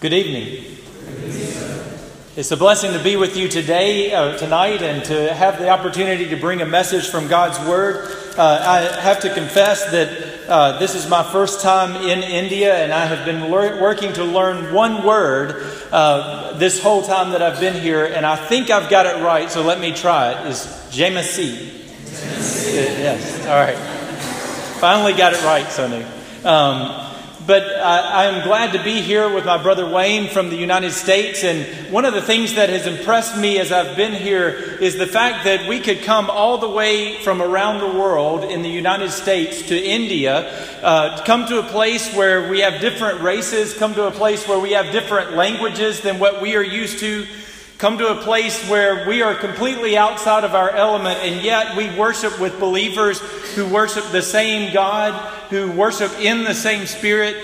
[0.00, 0.76] Good evening.
[2.36, 6.28] It's a blessing to be with you today, uh, tonight, and to have the opportunity
[6.28, 8.08] to bring a message from God's Word.
[8.38, 12.92] Uh, I have to confess that uh, this is my first time in India, and
[12.92, 17.58] I have been lear- working to learn one word uh, this whole time that I've
[17.58, 20.46] been here, and I think I've got it right, so let me try it.
[20.46, 21.74] Is Jai Masih?
[22.72, 23.76] Yes, all right.
[24.78, 26.04] Finally got it right, Sonny.
[26.44, 27.07] Um,
[27.48, 30.92] but I, I, am glad to be here with my brother Wayne from the United
[30.92, 31.44] States.
[31.44, 35.06] And one of the things that has impressed me as I've been here is the
[35.06, 39.12] fact that we could come all the way from around the world in the United
[39.12, 40.46] States to India,
[40.82, 44.58] uh, come to a place where we have different races, come to a place where
[44.58, 47.26] we have different languages than what we are used to
[47.78, 51.96] come to a place where we are completely outside of our element, and yet we
[51.96, 53.20] worship with believers
[53.54, 55.14] who worship the same God,
[55.50, 57.36] who worship in the same Spirit,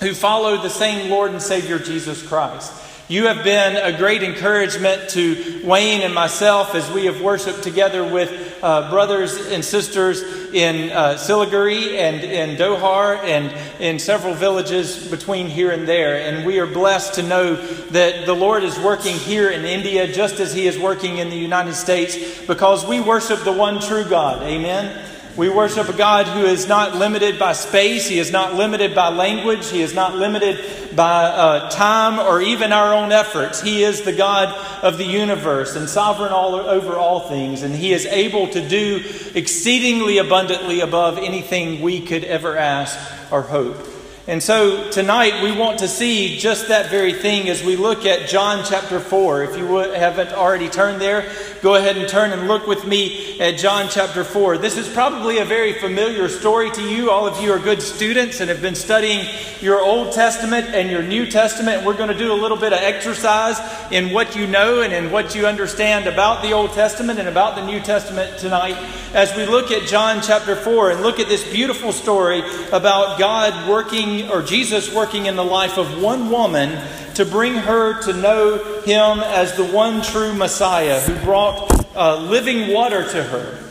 [0.00, 2.72] who follow the same Lord and Savior Jesus Christ.
[3.08, 8.02] You have been a great encouragement to Wayne and myself as we have worshiped together
[8.02, 15.06] with uh, brothers and sisters in uh, Siliguri and in Dohar and in several villages
[15.08, 16.16] between here and there.
[16.16, 17.54] And we are blessed to know
[17.90, 21.36] that the Lord is working here in India just as He is working in the
[21.36, 22.16] United States
[22.48, 24.42] because we worship the one true God.
[24.42, 25.15] Amen.
[25.36, 29.10] We worship a God who is not limited by space, He is not limited by
[29.10, 33.60] language, He is not limited by uh, time or even our own efforts.
[33.60, 34.48] He is the God
[34.82, 39.04] of the universe and sovereign all over all things, and He is able to do
[39.34, 42.98] exceedingly abundantly above anything we could ever ask
[43.30, 43.95] or hope.
[44.28, 48.28] And so tonight we want to see just that very thing as we look at
[48.28, 49.44] John chapter 4.
[49.44, 53.56] If you haven't already turned there, go ahead and turn and look with me at
[53.56, 54.58] John chapter 4.
[54.58, 57.08] This is probably a very familiar story to you.
[57.08, 59.24] All of you are good students and have been studying
[59.60, 61.86] your Old Testament and your New Testament.
[61.86, 63.60] We're going to do a little bit of exercise
[63.92, 67.54] in what you know and in what you understand about the Old Testament and about
[67.54, 68.76] the New Testament tonight
[69.14, 73.68] as we look at John chapter 4 and look at this beautiful story about God
[73.68, 76.78] working or Jesus working in the life of one woman
[77.14, 82.72] to bring her to know him as the one true Messiah who brought uh, living
[82.72, 83.62] water to her.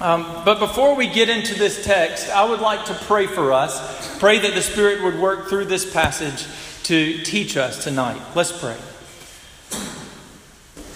[0.00, 4.18] Um, but before we get into this text, I would like to pray for us.
[4.18, 6.46] Pray that the Spirit would work through this passage
[6.84, 8.20] to teach us tonight.
[8.34, 8.76] Let's pray.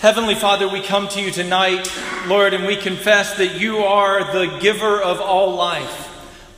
[0.00, 1.88] Heavenly Father, we come to you tonight,
[2.26, 6.11] Lord, and we confess that you are the giver of all life.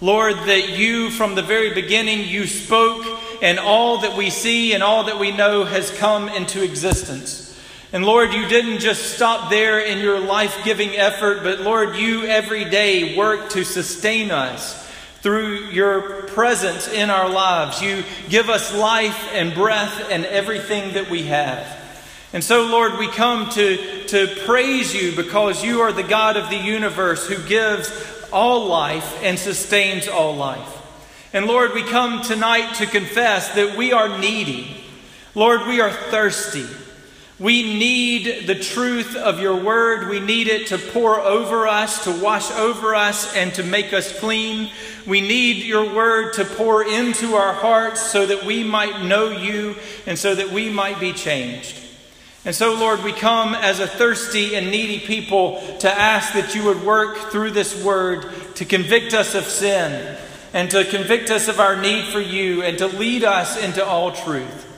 [0.04, 3.06] Lord, that you, from the very beginning, you spoke,
[3.40, 7.58] and all that we see and all that we know has come into existence.
[7.90, 12.24] And Lord, you didn't just stop there in your life giving effort, but Lord, you
[12.24, 14.86] every day work to sustain us
[15.22, 17.80] through your presence in our lives.
[17.80, 21.80] You give us life and breath and everything that we have.
[22.34, 26.50] And so, Lord, we come to, to praise you because you are the God of
[26.50, 27.88] the universe who gives
[28.34, 30.82] all life and sustains all life.
[31.32, 34.84] And Lord, we come tonight to confess that we are needy.
[35.34, 36.66] Lord, we are thirsty.
[37.38, 40.08] We need the truth of your word.
[40.08, 44.16] We need it to pour over us, to wash over us, and to make us
[44.20, 44.70] clean.
[45.06, 49.74] We need your word to pour into our hearts so that we might know you
[50.06, 51.83] and so that we might be changed.
[52.44, 56.64] And so, Lord, we come as a thirsty and needy people to ask that you
[56.64, 60.18] would work through this word to convict us of sin
[60.52, 64.12] and to convict us of our need for you and to lead us into all
[64.12, 64.70] truth.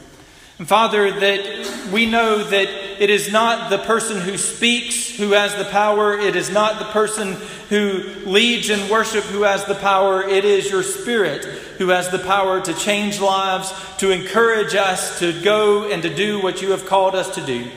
[0.59, 2.69] And Father, that we know that
[3.03, 6.87] it is not the person who speaks who has the power, it is not the
[6.87, 7.33] person
[7.69, 11.45] who leads in worship who has the power, it is your Spirit
[11.79, 16.41] who has the power to change lives, to encourage us to go and to do
[16.43, 17.69] what you have called us to do.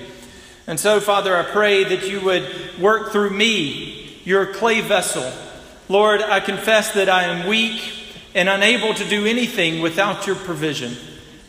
[0.68, 5.32] And so, Father, I pray that you would work through me, your clay vessel.
[5.88, 7.82] Lord, I confess that I am weak
[8.36, 10.96] and unable to do anything without your provision.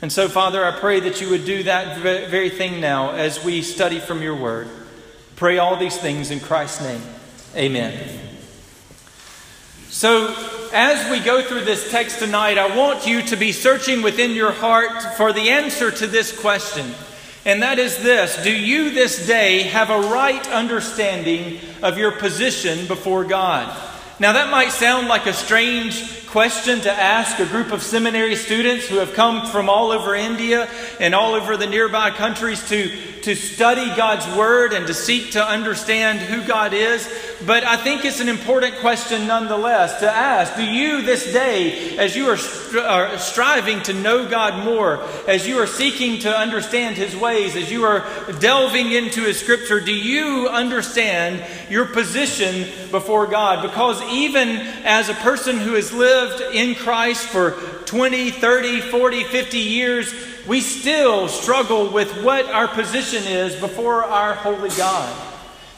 [0.03, 3.61] And so, Father, I pray that you would do that very thing now as we
[3.61, 4.69] study from your word.
[5.37, 7.03] Pray all these things in Christ's name.
[7.55, 8.19] Amen.
[9.88, 10.35] So,
[10.72, 14.52] as we go through this text tonight, I want you to be searching within your
[14.52, 16.87] heart for the answer to this question.
[17.44, 22.87] And that is this Do you this day have a right understanding of your position
[22.87, 23.75] before God?
[24.20, 28.87] Now, that might sound like a strange question to ask a group of seminary students
[28.87, 32.88] who have come from all over India and all over the nearby countries to,
[33.23, 37.12] to study God's Word and to seek to understand who God is.
[37.44, 40.55] But I think it's an important question nonetheless to ask.
[40.55, 45.49] Do you, this day, as you are, stri- are striving to know God more, as
[45.49, 48.06] you are seeking to understand His ways, as you are
[48.38, 53.62] delving into His Scripture, do you understand your position before God?
[53.62, 54.49] Because even
[54.85, 56.19] as a person who has lived
[56.52, 57.52] in Christ for
[57.87, 60.14] 20, 30, 40, 50 years,
[60.46, 65.28] we still struggle with what our position is before our holy God.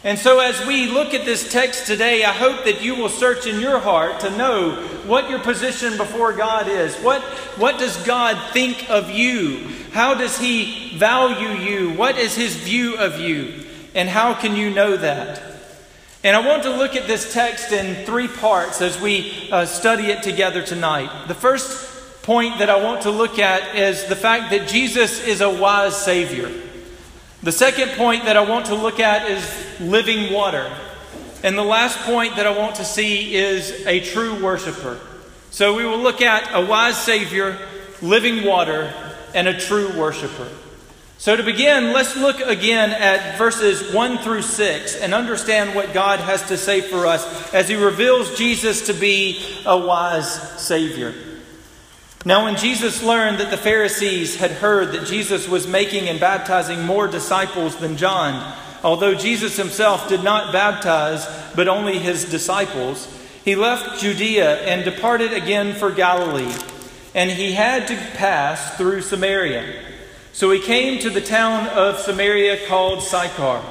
[0.04, 3.46] And so, as we look at this text today, I hope that you will search
[3.46, 4.74] in your heart to know
[5.06, 6.96] what your position before God is.
[6.96, 7.22] What,
[7.56, 9.68] what does God think of you?
[9.92, 11.90] How does He value you?
[11.90, 13.64] What is His view of you?
[13.94, 15.51] And how can you know that?
[16.24, 20.04] And I want to look at this text in three parts as we uh, study
[20.04, 21.26] it together tonight.
[21.26, 25.40] The first point that I want to look at is the fact that Jesus is
[25.40, 26.48] a wise Savior.
[27.42, 30.72] The second point that I want to look at is living water.
[31.42, 35.00] And the last point that I want to see is a true worshiper.
[35.50, 37.58] So we will look at a wise Savior,
[38.00, 38.94] living water,
[39.34, 40.48] and a true worshiper.
[41.22, 46.18] So to begin, let's look again at verses 1 through 6 and understand what God
[46.18, 51.14] has to say for us as He reveals Jesus to be a wise Savior.
[52.24, 56.82] Now, when Jesus learned that the Pharisees had heard that Jesus was making and baptizing
[56.84, 63.06] more disciples than John, although Jesus himself did not baptize, but only his disciples,
[63.44, 66.52] he left Judea and departed again for Galilee.
[67.14, 69.91] And he had to pass through Samaria.
[70.34, 73.62] So he came to the town of Samaria called Sychar,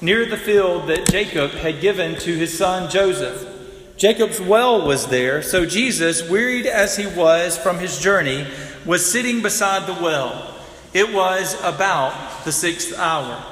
[0.00, 3.46] near the field that Jacob had given to his son Joseph.
[3.96, 8.44] Jacob's well was there, so Jesus, wearied as he was from his journey,
[8.84, 10.56] was sitting beside the well.
[10.92, 13.49] It was about the sixth hour.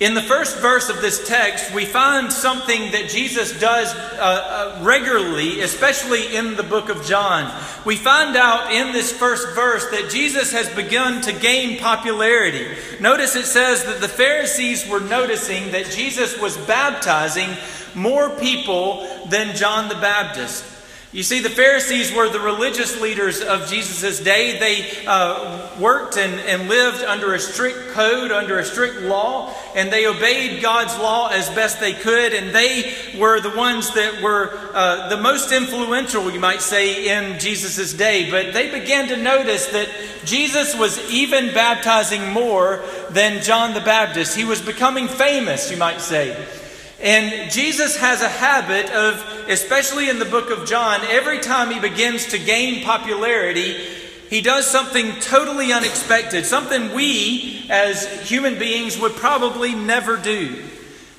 [0.00, 4.84] In the first verse of this text, we find something that Jesus does uh, uh,
[4.84, 7.48] regularly, especially in the book of John.
[7.86, 12.66] We find out in this first verse that Jesus has begun to gain popularity.
[13.00, 17.50] Notice it says that the Pharisees were noticing that Jesus was baptizing
[17.94, 20.73] more people than John the Baptist.
[21.14, 24.58] You see, the Pharisees were the religious leaders of Jesus' day.
[24.58, 29.92] They uh, worked and, and lived under a strict code, under a strict law, and
[29.92, 32.34] they obeyed God's law as best they could.
[32.34, 37.38] And they were the ones that were uh, the most influential, you might say, in
[37.38, 38.28] Jesus' day.
[38.28, 39.88] But they began to notice that
[40.24, 44.36] Jesus was even baptizing more than John the Baptist.
[44.36, 46.36] He was becoming famous, you might say.
[47.00, 51.80] And Jesus has a habit of, especially in the book of John, every time he
[51.80, 53.76] begins to gain popularity,
[54.30, 60.62] he does something totally unexpected, something we as human beings would probably never do.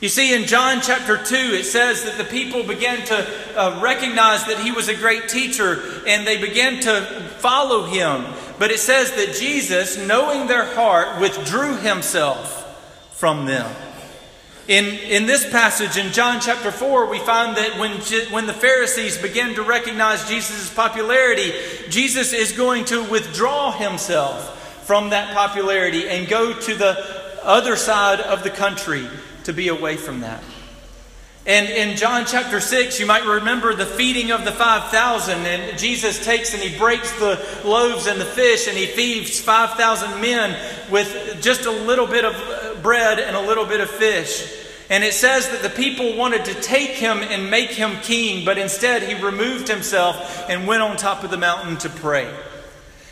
[0.01, 3.27] You see, in John chapter 2, it says that the people began to
[3.57, 7.01] uh, recognize that he was a great teacher and they began to
[7.39, 8.25] follow him.
[8.60, 12.62] But it says that Jesus, knowing their heart, withdrew himself
[13.16, 13.74] from them.
[14.68, 17.92] In, in this passage in John chapter 4, we find that when,
[18.32, 21.54] when the Pharisees begin to recognize Jesus' popularity,
[21.90, 28.20] Jesus is going to withdraw himself from that popularity and go to the other side
[28.20, 29.08] of the country
[29.44, 30.44] to be away from that.
[31.48, 35.46] And in John chapter 6, you might remember the feeding of the 5,000.
[35.46, 40.20] And Jesus takes and he breaks the loaves and the fish and he feeds 5,000
[40.20, 40.58] men
[40.89, 44.64] with just a little bit of bread and a little bit of fish.
[44.89, 48.58] And it says that the people wanted to take him and make him king, but
[48.58, 52.32] instead he removed himself and went on top of the mountain to pray.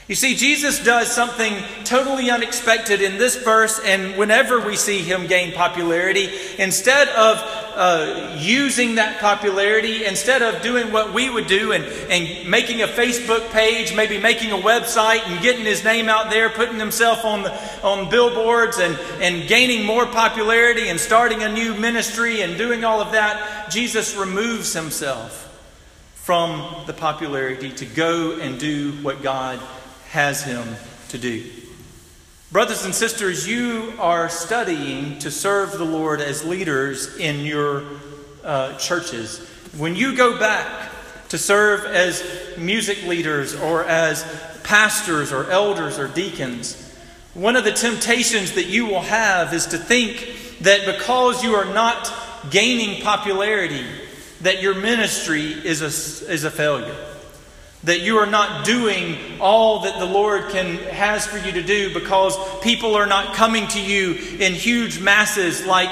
[0.08, 5.27] You see, Jesus does something totally unexpected in this verse, and whenever we see him
[5.27, 11.72] gain popularity, instead of uh, using that popularity, instead of doing what we would do
[11.72, 16.30] and, and making a Facebook page, maybe making a website and getting his name out
[16.30, 21.50] there, putting himself on, the, on billboards and, and gaining more popularity and starting a
[21.51, 25.50] new ministry and doing all of that, Jesus removes himself
[26.15, 29.60] from the popularity to go and do what God
[30.10, 30.63] has him
[31.10, 31.44] to do.
[32.53, 37.83] Brothers and sisters, you are studying to serve the Lord as leaders in your
[38.43, 39.39] uh, churches.
[39.75, 40.91] When you go back
[41.29, 42.24] to serve as
[42.60, 44.24] music leaders or as
[44.63, 46.79] pastors or elders or deacons,
[47.33, 51.74] one of the temptations that you will have is to think that because you are
[51.74, 52.13] not
[52.51, 53.83] gaining popularity,
[54.41, 57.12] that your ministry is a, is a failure.
[57.84, 61.94] That you are not doing all that the Lord can, has for you to do
[61.94, 65.92] because people are not coming to you in huge masses like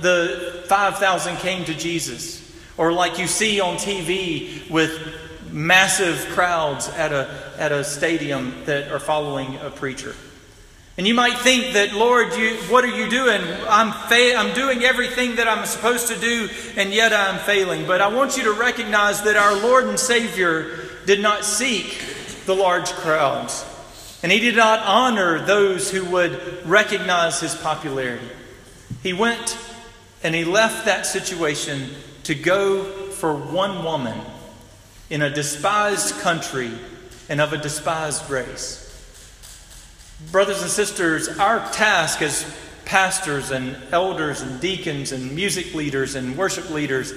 [0.00, 2.42] the 5,000 came to Jesus,
[2.76, 4.98] or like you see on TV with
[5.50, 10.14] massive crowds at a, at a stadium that are following a preacher.
[10.98, 13.42] And you might think that, Lord, you, what are you doing?
[13.68, 17.86] I'm, fa- I'm doing everything that I'm supposed to do, and yet I'm failing.
[17.86, 21.98] But I want you to recognize that our Lord and Savior did not seek
[22.44, 23.64] the large crowds,
[24.22, 28.28] and He did not honor those who would recognize His popularity.
[29.02, 29.56] He went
[30.22, 31.90] and He left that situation
[32.24, 34.20] to go for one woman
[35.08, 36.70] in a despised country
[37.28, 38.82] and of a despised race.
[40.32, 42.44] Brothers and sisters, our task as
[42.84, 47.12] pastors and elders and deacons and music leaders and worship leaders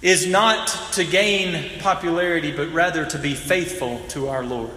[0.00, 4.70] is not to gain popularity, but rather to be faithful to our Lord.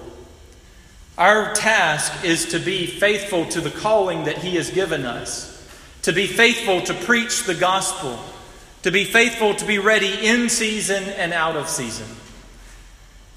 [1.17, 5.47] Our task is to be faithful to the calling that He has given us,
[6.03, 8.19] to be faithful to preach the gospel,
[8.83, 12.07] to be faithful to be ready in season and out of season.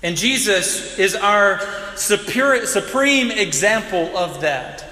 [0.02, 1.60] And Jesus is our
[1.96, 4.84] supreme example of that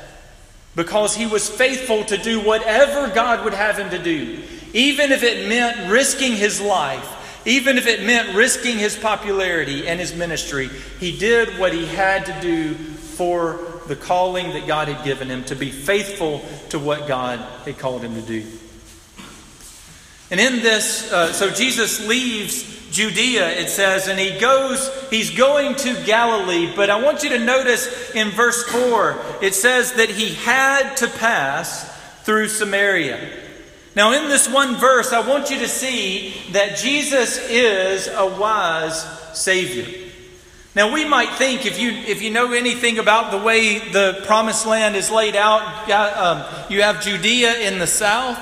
[0.74, 4.42] because he was faithful to do whatever God would have him to do,
[4.72, 9.98] even if it meant risking his life, even if it meant risking his popularity and
[9.98, 10.68] his ministry.
[11.00, 15.44] He did what he had to do for the calling that God had given him
[15.44, 18.46] to be faithful to what God had called him to do.
[20.30, 25.74] And in this, uh, so Jesus leaves Judea, it says, and he goes, he's going
[25.76, 26.72] to Galilee.
[26.74, 31.08] But I want you to notice in verse 4, it says that he had to
[31.08, 31.90] pass
[32.22, 33.41] through Samaria.
[33.94, 39.04] Now, in this one verse, I want you to see that Jesus is a wise
[39.34, 39.86] Savior.
[40.74, 44.66] Now, we might think, if you, if you know anything about the way the promised
[44.66, 48.38] land is laid out, um, you have Judea in the south,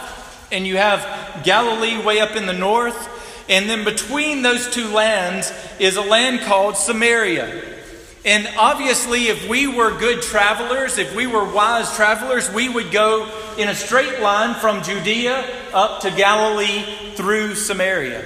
[0.52, 3.08] and you have Galilee way up in the north.
[3.48, 7.79] And then between those two lands is a land called Samaria.
[8.24, 13.30] And obviously, if we were good travelers, if we were wise travelers, we would go
[13.56, 16.84] in a straight line from Judea up to Galilee
[17.14, 18.22] through Samaria.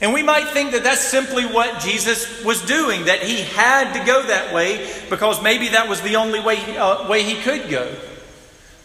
[0.00, 4.06] And we might think that that's simply what Jesus was doing, that he had to
[4.06, 7.94] go that way because maybe that was the only way, uh, way he could go.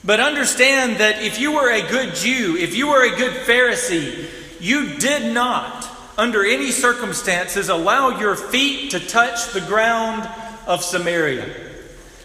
[0.04, 4.28] But understand that if you were a good Jew, if you were a good Pharisee,
[4.60, 10.29] you did not, under any circumstances, allow your feet to touch the ground
[10.67, 11.48] of Samaria.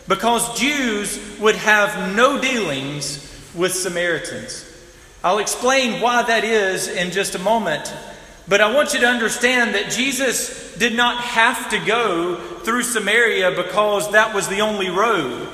[0.07, 4.65] Because Jews would have no dealings with Samaritans.
[5.23, 7.93] I'll explain why that is in just a moment.
[8.47, 13.51] But I want you to understand that Jesus did not have to go through Samaria
[13.51, 15.49] because that was the only road.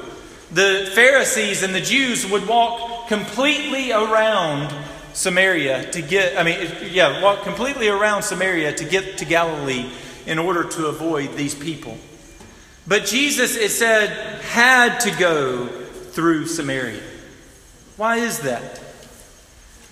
[0.53, 4.73] The Pharisees and the Jews would walk completely around
[5.15, 9.91] Samaria to get, I mean, yeah, walk completely around Samaria to get to Galilee
[10.27, 11.97] in order to avoid these people.
[12.87, 14.11] But Jesus, it said,
[14.43, 17.01] had to go through Samaria.
[17.97, 18.83] Why is that?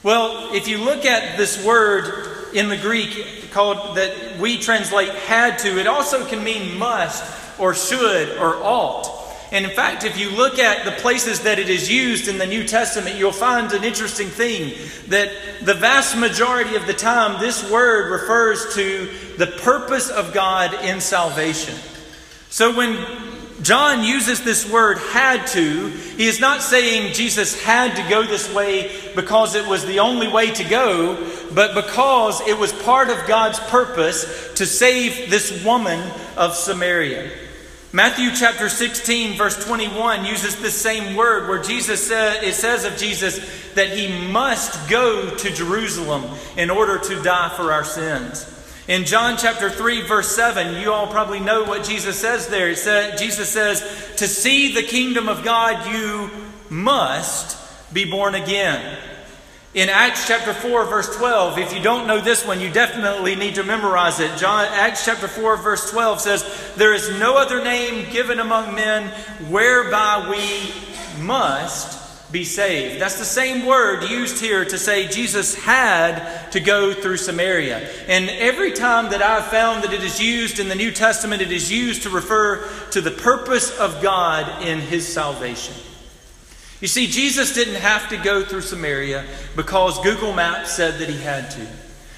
[0.02, 5.60] Well, if you look at this word in the Greek called that we translate had
[5.60, 7.24] to, it also can mean must
[7.60, 9.11] or should or ought.
[9.52, 12.46] And in fact, if you look at the places that it is used in the
[12.46, 14.72] New Testament, you'll find an interesting thing
[15.08, 15.30] that
[15.60, 21.02] the vast majority of the time, this word refers to the purpose of God in
[21.02, 21.74] salvation.
[22.48, 22.96] So when
[23.60, 28.52] John uses this word had to, he is not saying Jesus had to go this
[28.54, 33.28] way because it was the only way to go, but because it was part of
[33.28, 36.02] God's purpose to save this woman
[36.38, 37.30] of Samaria.
[37.94, 42.96] Matthew chapter 16, verse 21 uses the same word where Jesus said, it says of
[42.96, 43.38] Jesus
[43.74, 46.24] that he must go to Jerusalem
[46.56, 48.48] in order to die for our sins.
[48.88, 52.70] In John chapter 3, verse 7, you all probably know what Jesus says there.
[52.70, 53.80] It said, Jesus says,
[54.16, 56.30] To see the kingdom of God, you
[56.70, 57.58] must
[57.92, 58.98] be born again.
[59.74, 63.54] In Acts chapter 4, verse 12, if you don't know this one, you definitely need
[63.54, 64.36] to memorize it.
[64.36, 69.08] John, Acts chapter 4, verse 12 says, There is no other name given among men
[69.48, 73.00] whereby we must be saved.
[73.00, 77.78] That's the same word used here to say Jesus had to go through Samaria.
[78.08, 81.52] And every time that I've found that it is used in the New Testament, it
[81.52, 85.74] is used to refer to the purpose of God in his salvation.
[86.82, 89.24] You see, Jesus didn't have to go through Samaria
[89.54, 91.66] because Google Maps said that he had to.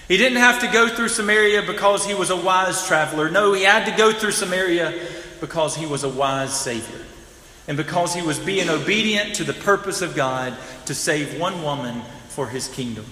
[0.09, 3.30] He didn't have to go through Samaria because he was a wise traveler.
[3.30, 4.99] No, he had to go through Samaria
[5.42, 7.04] because he was a wise Savior.
[7.68, 10.56] And because he was being obedient to the purpose of God
[10.87, 13.04] to save one woman for his kingdom.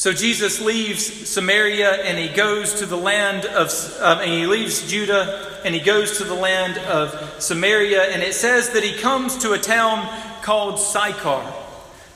[0.00, 3.68] So Jesus leaves Samaria and he goes to the land of,
[4.00, 8.04] um, and he leaves Judah and he goes to the land of Samaria.
[8.04, 10.08] And it says that he comes to a town
[10.40, 11.44] called Sychar.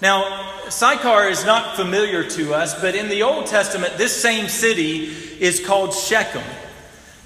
[0.00, 5.08] Now, Sychar is not familiar to us, but in the Old Testament, this same city
[5.38, 6.40] is called Shechem.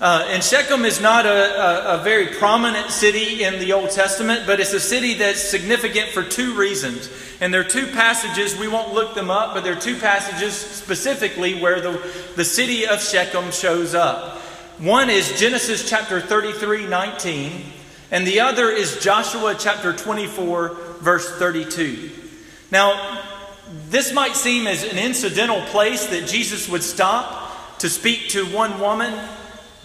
[0.01, 4.45] Uh, and Shechem is not a, a, a, very prominent city in the Old Testament,
[4.47, 7.11] but it's a city that's significant for two reasons.
[7.41, 10.55] And there are two passages, we won't look them up, but there are two passages
[10.55, 12.01] specifically where the,
[12.37, 14.39] the city of Shechem shows up.
[14.79, 17.65] One is Genesis chapter 33, 19,
[18.13, 22.11] and the other is Joshua chapter 24, verse 32.
[22.71, 23.25] Now,
[23.89, 28.79] this might seem as an incidental place that Jesus would stop to speak to one
[28.79, 29.13] woman.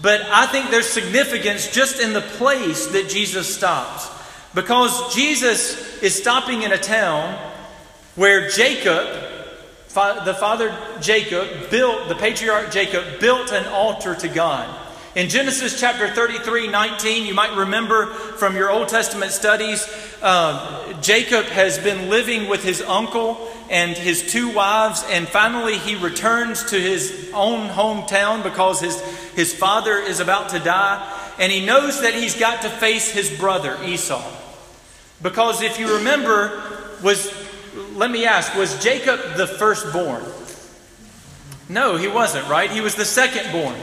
[0.03, 4.09] But I think there's significance just in the place that Jesus stops.
[4.53, 7.39] Because Jesus is stopping in a town
[8.15, 9.07] where Jacob,
[9.93, 14.67] the father Jacob, built, the patriarch Jacob, built an altar to God.
[15.15, 19.87] In Genesis chapter 33, 19, you might remember from your Old Testament studies,
[20.21, 25.95] uh, Jacob has been living with his uncle and his two wives, and finally he
[25.95, 29.01] returns to his own hometown because his,
[29.31, 33.35] his father is about to die, and he knows that he's got to face his
[33.35, 34.23] brother Esau.
[35.23, 36.61] Because if you remember,
[37.01, 37.33] was
[37.95, 40.23] let me ask, was Jacob the firstborn?
[41.67, 42.69] No, he wasn't, right?
[42.69, 43.79] He was the secondborn.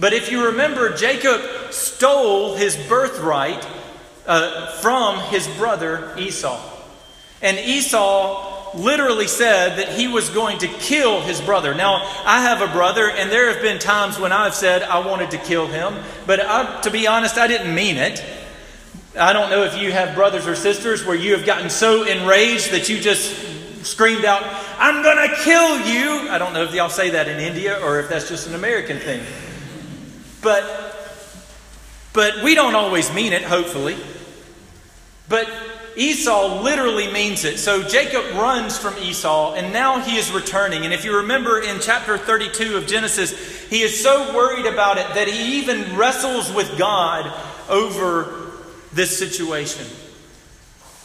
[0.00, 3.64] But if you remember, Jacob stole his birthright
[4.26, 6.60] uh, from his brother Esau.
[7.40, 11.74] And Esau literally said that he was going to kill his brother.
[11.74, 15.32] Now, I have a brother, and there have been times when I've said I wanted
[15.32, 15.94] to kill him,
[16.26, 18.24] but I, to be honest, I didn't mean it.
[19.18, 22.72] I don't know if you have brothers or sisters where you have gotten so enraged
[22.72, 23.52] that you just
[23.84, 24.42] screamed out,
[24.78, 26.30] I'm going to kill you.
[26.30, 28.98] I don't know if y'all say that in India or if that's just an American
[28.98, 29.22] thing.
[30.40, 30.64] But,
[32.12, 33.96] but we don't always mean it, hopefully.
[35.28, 35.50] But
[35.96, 37.58] Esau literally means it.
[37.58, 40.84] So Jacob runs from Esau, and now he is returning.
[40.84, 43.32] And if you remember in chapter 32 of Genesis,
[43.68, 47.32] he is so worried about it that he even wrestles with God
[47.68, 48.50] over
[48.92, 49.86] this situation.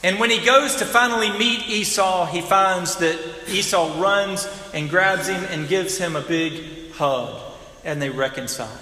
[0.04, 3.20] And when he goes to finally meet Esau, he finds that
[3.50, 7.42] Esau runs and grabs him and gives him a big hug,
[7.84, 8.80] and they reconcile.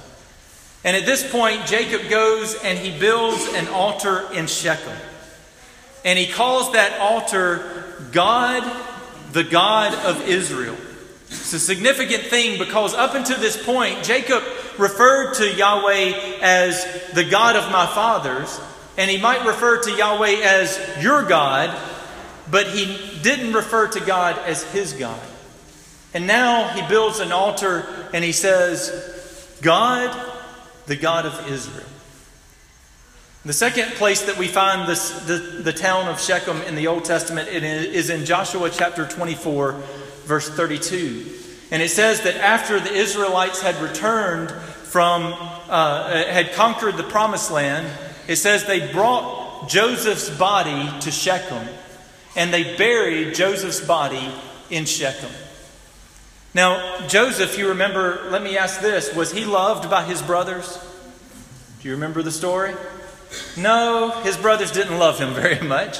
[0.83, 4.95] And at this point, Jacob goes and he builds an altar in Shechem.
[6.05, 8.63] And he calls that altar God,
[9.33, 10.77] the God of Israel.
[11.27, 14.43] It's a significant thing because up until this point, Jacob
[14.77, 18.59] referred to Yahweh as the God of my fathers,
[18.97, 21.75] and he might refer to Yahweh as your God,
[22.49, 25.19] but he didn't refer to God as his God.
[26.13, 30.15] And now he builds an altar and he says, God,
[30.85, 31.83] the God of Israel.
[33.45, 37.05] The second place that we find this, the, the town of Shechem in the Old
[37.05, 39.73] Testament is in Joshua chapter 24,
[40.23, 41.27] verse 32.
[41.69, 45.31] And it says that after the Israelites had returned from,
[45.69, 47.87] uh, had conquered the promised land,
[48.27, 51.67] it says they brought Joseph's body to Shechem
[52.35, 54.27] and they buried Joseph's body
[54.71, 55.29] in Shechem.
[56.55, 60.83] Now, Joseph, you remember, let me ask this was he loved by his brothers?
[61.81, 62.73] Do you remember the story?
[63.57, 65.99] No, his brothers didn't love him very much.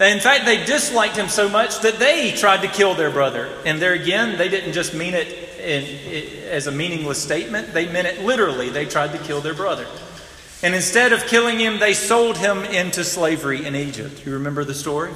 [0.00, 3.48] In fact, they disliked him so much that they tried to kill their brother.
[3.64, 8.06] And there again, they didn't just mean it in, as a meaningless statement, they meant
[8.06, 8.68] it literally.
[8.68, 9.86] They tried to kill their brother.
[10.62, 14.24] And instead of killing him, they sold him into slavery in Egypt.
[14.24, 15.12] You remember the story?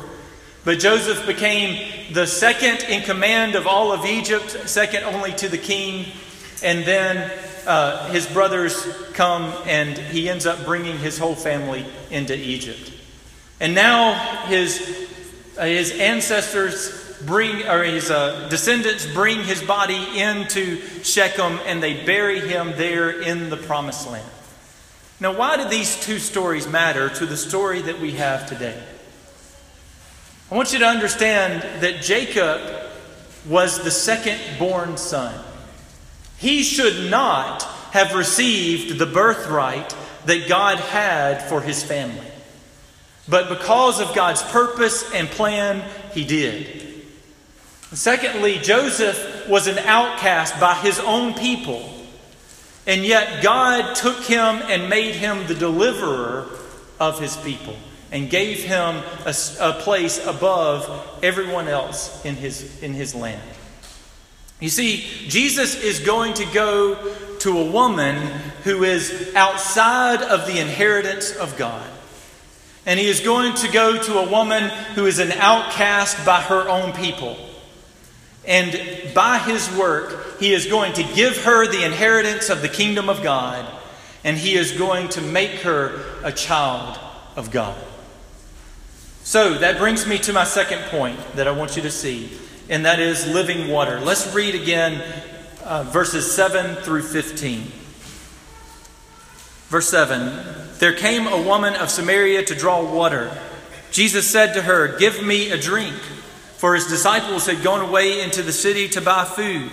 [0.65, 5.59] But Joseph became the second in command of all of Egypt, second only to the
[5.59, 6.07] king.
[6.63, 7.31] And then
[7.69, 12.93] uh, his brothers come and he ends up bringing his whole family into Egypt.
[13.61, 14.15] And now
[14.47, 14.81] his,
[15.59, 22.05] uh, his ancestors bring, or his uh, descendants bring his body into Shechem and they
[22.05, 24.31] bury him there in the promised land.
[25.21, 28.81] Now, why do these two stories matter to the story that we have today?
[30.51, 32.61] I want you to understand that Jacob
[33.47, 35.45] was the second born son.
[36.39, 39.95] He should not have received the birthright
[40.27, 42.27] that God had for his family.
[43.29, 46.85] But because of God's purpose and plan, he did.
[47.93, 51.89] Secondly, Joseph was an outcast by his own people,
[52.87, 56.47] and yet God took him and made him the deliverer
[57.01, 57.77] of his people
[58.11, 63.43] and gave him a, a place above everyone else in his, in his land.
[64.61, 68.17] You see, Jesus is going to go to a woman
[68.65, 71.89] who is outside of the inheritance of God.
[72.85, 76.69] And he is going to go to a woman who is an outcast by her
[76.69, 77.37] own people.
[78.47, 83.09] And by his work, he is going to give her the inheritance of the kingdom
[83.09, 83.65] of God.
[84.25, 86.99] And he is going to make her a child
[87.37, 87.79] of God.
[89.23, 92.31] So that brings me to my second point that I want you to see,
[92.69, 94.01] and that is living water.
[94.01, 95.03] Let's read again
[95.65, 97.63] uh, verses 7 through 15.
[99.69, 103.31] Verse 7 There came a woman of Samaria to draw water.
[103.91, 108.43] Jesus said to her, Give me a drink, for his disciples had gone away into
[108.43, 109.71] the city to buy food.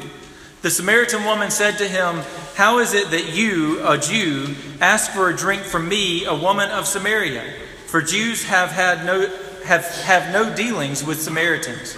[0.61, 2.23] The Samaritan woman said to him,
[2.55, 6.69] How is it that you, a Jew, ask for a drink from me, a woman
[6.71, 7.43] of Samaria?
[7.87, 9.29] For Jews have had no
[9.65, 11.97] have, have no dealings with Samaritans.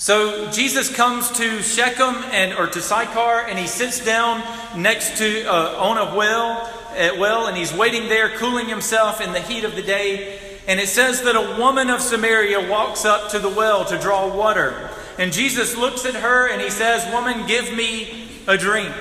[0.00, 4.42] So Jesus comes to Shechem and or to Sychar, and he sits down
[4.74, 9.34] next to uh, on a well, at well, and he's waiting there, cooling himself in
[9.34, 10.40] the heat of the day.
[10.66, 14.34] And it says that a woman of Samaria walks up to the well to draw
[14.34, 18.94] water, and Jesus looks at her and he says, "Woman, give me a drink."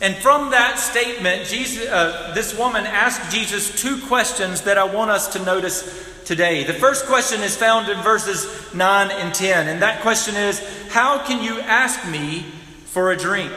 [0.00, 5.10] And from that statement, Jesus, uh, this woman asked Jesus two questions that I want
[5.10, 5.82] us to notice
[6.26, 6.64] today.
[6.64, 10.60] The first question is found in verses 9 and 10, and that question is
[10.90, 12.42] How can you ask me
[12.86, 13.52] for a drink?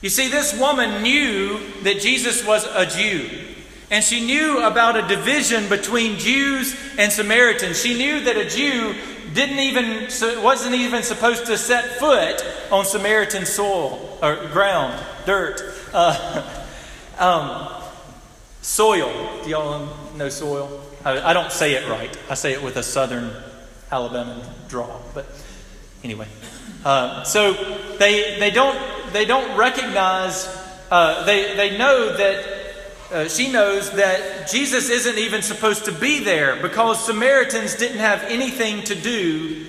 [0.00, 3.28] You see, this woman knew that Jesus was a Jew.
[3.90, 7.80] And she knew about a division between Jews and Samaritans.
[7.80, 8.94] She knew that a Jew
[9.34, 15.60] didn't even wasn't even supposed to set foot on Samaritan soil or ground, dirt,
[15.92, 16.64] uh,
[17.18, 17.82] um,
[18.62, 19.42] soil.
[19.44, 20.80] Do y'all know soil?
[21.04, 22.16] I, don't say it right.
[22.30, 23.32] I say it with a southern
[23.90, 25.00] Alabama draw.
[25.14, 25.26] But
[26.04, 26.28] anyway,
[26.84, 27.52] uh, so
[27.98, 28.78] they they don't
[29.12, 30.46] they don't recognize.
[30.90, 32.58] Uh, they they know that.
[33.10, 38.22] Uh, she knows that Jesus isn't even supposed to be there because Samaritans didn't have
[38.22, 39.66] anything to do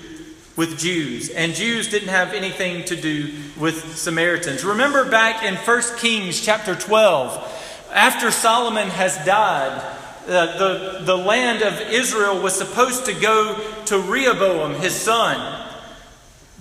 [0.56, 4.64] with Jews, and Jews didn't have anything to do with Samaritans.
[4.64, 9.94] Remember back in 1 Kings chapter 12, after Solomon has died,
[10.26, 15.68] uh, the, the land of Israel was supposed to go to Rehoboam, his son.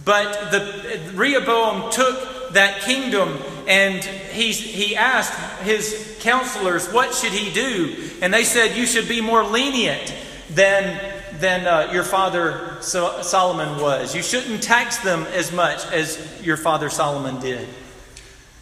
[0.04, 7.54] But the, Rehoboam took that kingdom and he, he asked his counselors, What should he
[7.54, 8.12] do?
[8.22, 10.14] And they said, You should be more lenient
[10.50, 11.00] than,
[11.40, 14.14] than uh, your father Solomon was.
[14.14, 17.68] You shouldn't tax them as much as your father Solomon did.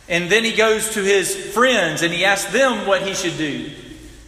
[0.08, 3.72] And then he goes to his friends and he asks them what he should do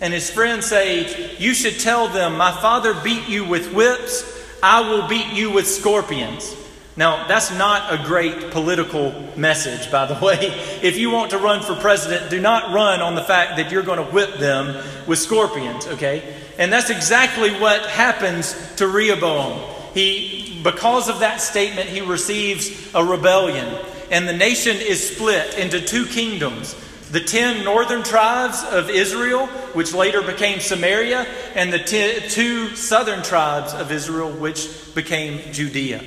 [0.04, 4.30] and his friends say, You should tell them, My father beat you with whips,
[4.62, 6.56] I will beat you with scorpions.
[6.98, 10.38] Now, that's not a great political message, by the way.
[10.84, 13.82] If you want to run for president, do not run on the fact that you're
[13.82, 16.36] going to whip them with scorpions, okay?
[16.60, 19.58] And that's exactly what happens to Rehoboam.
[19.94, 23.74] He, because of that statement, he receives a rebellion,
[24.12, 26.76] and the nation is split into two kingdoms
[27.13, 33.21] the ten northern tribes of Israel, which later became Samaria, and the ten, two southern
[33.21, 36.04] tribes of Israel, which became Judea.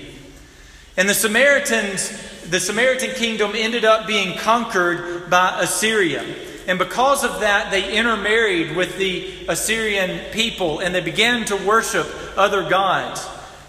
[0.96, 2.10] And the Samaritans,
[2.50, 6.24] the Samaritan kingdom ended up being conquered by Assyria.
[6.66, 12.08] And because of that, they intermarried with the Assyrian people and they began to worship
[12.36, 13.24] other gods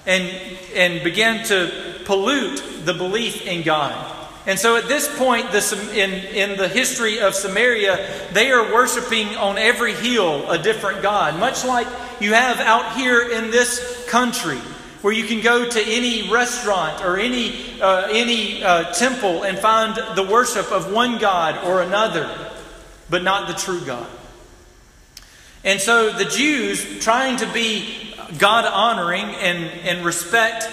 [0.07, 0.25] and,
[0.73, 4.16] and began to pollute the belief in God.
[4.47, 9.57] And so at this point in, in the history of Samaria, they are worshiping on
[9.57, 11.85] every hill a different God, much like
[12.21, 14.57] you have out here in this country
[15.01, 19.95] where you can go to any restaurant or any, uh, any uh, temple and find
[20.15, 22.33] the worship of one God or another,
[23.09, 24.07] but not the true God.
[25.65, 30.63] And so the Jews, trying to be God honoring and, and respect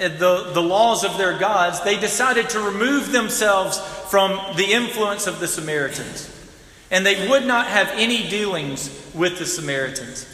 [0.00, 3.78] Uh, the, the laws of their gods, they decided to remove themselves
[4.10, 6.30] from the influence of the Samaritans.
[6.90, 10.26] And they would not have any dealings with the Samaritans.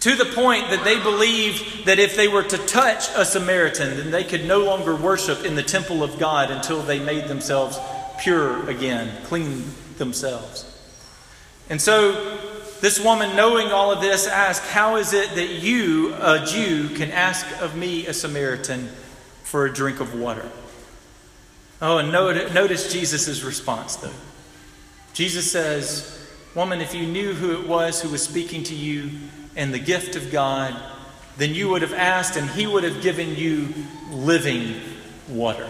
[0.00, 4.10] To the point that they believed that if they were to touch a Samaritan, then
[4.12, 7.78] they could no longer worship in the temple of God until they made themselves
[8.20, 9.64] pure again, clean
[9.96, 10.64] themselves.
[11.68, 12.38] And so,
[12.80, 17.10] this woman, knowing all of this, asked, How is it that you, a Jew, can
[17.10, 18.88] ask of me, a Samaritan,
[19.48, 20.46] for a drink of water?
[21.80, 24.12] Oh, and notice Jesus' response, though.
[25.14, 26.14] Jesus says,
[26.54, 29.10] Woman, if you knew who it was who was speaking to you,
[29.56, 30.80] and the gift of God,
[31.36, 33.68] then you would have asked and He would have given you
[34.10, 34.80] living
[35.28, 35.68] water.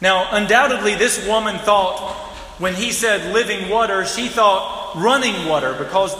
[0.00, 2.14] Now, undoubtedly, this woman thought,
[2.58, 6.18] when He said living water, she thought running water, because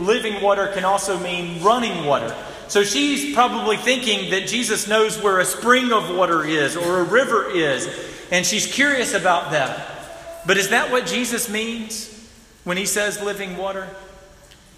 [0.00, 2.34] living water can also mean running water.
[2.70, 7.02] So she's probably thinking that Jesus knows where a spring of water is or a
[7.02, 7.88] river is,
[8.30, 10.44] and she's curious about that.
[10.46, 12.06] But is that what Jesus means
[12.62, 13.88] when he says living water?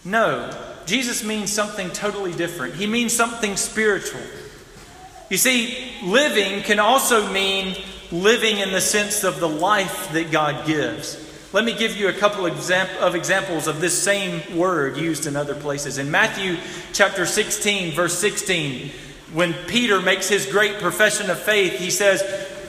[0.06, 0.50] No.
[0.86, 2.76] Jesus means something totally different.
[2.76, 4.22] He means something spiritual.
[5.28, 7.76] You see, living can also mean
[8.10, 11.16] living in the sense of the life that God gives.
[11.52, 15.54] Let me give you a couple of examples of this same word used in other
[15.54, 15.98] places.
[15.98, 16.56] In Matthew
[16.94, 18.90] chapter 16, verse 16,
[19.34, 22.22] when Peter makes his great profession of faith, he says,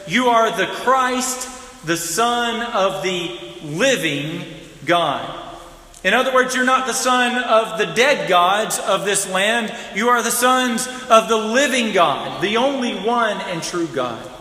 [0.05, 4.43] You are the Christ, the Son of the living
[4.85, 5.39] God.
[6.03, 9.73] In other words, you're not the son of the dead gods of this land.
[9.95, 14.32] You are the sons of the living God, the only one and true God.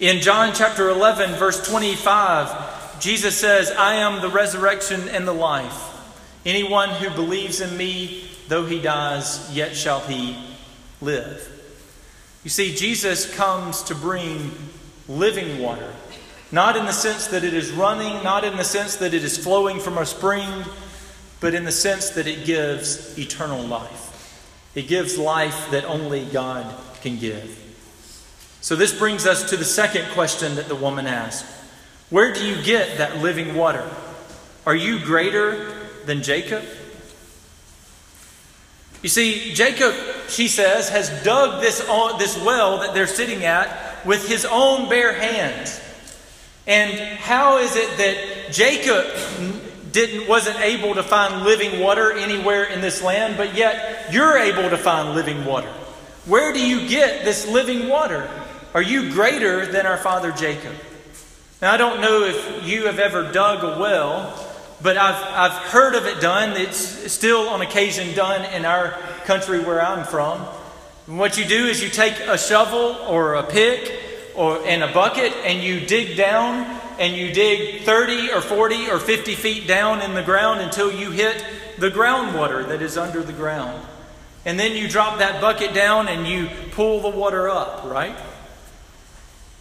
[0.00, 5.88] In John chapter 11, verse 25, Jesus says, I am the resurrection and the life.
[6.44, 10.36] Anyone who believes in me, though he dies, yet shall he
[11.00, 11.46] live.
[12.42, 14.50] You see, Jesus comes to bring
[15.06, 15.92] living water
[16.52, 19.38] not in the sense that it is running, not in the sense that it is
[19.38, 20.64] flowing from a spring,
[21.40, 24.68] but in the sense that it gives eternal life.
[24.74, 27.59] It gives life that only God can give.
[28.62, 31.46] So, this brings us to the second question that the woman asked
[32.10, 33.88] Where do you get that living water?
[34.66, 36.62] Are you greater than Jacob?
[39.02, 39.94] You see, Jacob,
[40.28, 41.78] she says, has dug this,
[42.18, 45.80] this well that they're sitting at with his own bare hands.
[46.66, 49.06] And how is it that Jacob
[49.92, 54.68] didn't wasn't able to find living water anywhere in this land, but yet you're able
[54.68, 55.72] to find living water?
[56.26, 58.28] Where do you get this living water?
[58.72, 60.72] Are you greater than our father Jacob?
[61.60, 64.32] Now I don't know if you have ever dug a well,
[64.80, 66.56] but I've I've heard of it done.
[66.56, 66.78] It's
[67.12, 68.92] still on occasion done in our
[69.24, 70.46] country where I'm from.
[71.08, 73.92] And what you do is you take a shovel or a pick
[74.36, 76.64] or in a bucket and you dig down
[77.00, 81.10] and you dig 30 or 40 or 50 feet down in the ground until you
[81.10, 81.44] hit
[81.78, 83.84] the groundwater that is under the ground.
[84.44, 88.16] And then you drop that bucket down and you pull the water up, right?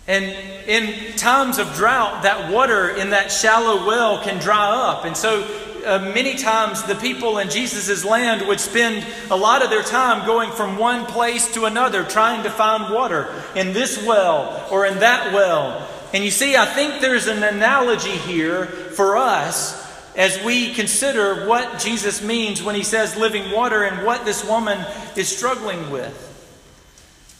[0.09, 0.25] And
[0.67, 5.05] in times of drought, that water in that shallow well can dry up.
[5.05, 5.43] And so
[5.85, 10.25] uh, many times the people in Jesus' land would spend a lot of their time
[10.25, 14.97] going from one place to another trying to find water in this well or in
[14.99, 15.87] that well.
[16.11, 19.77] And you see, I think there's an analogy here for us
[20.15, 24.83] as we consider what Jesus means when he says living water and what this woman
[25.15, 26.25] is struggling with.